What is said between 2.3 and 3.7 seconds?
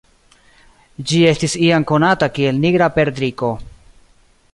kiel "Nigra perdriko".